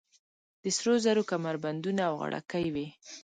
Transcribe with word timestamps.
د 0.63 0.65
سرو 0.77 0.93
زرو 1.05 1.23
کمربندونه 1.31 2.01
او 2.09 2.13
غاړکۍ 2.21 2.65
وې 2.73 2.87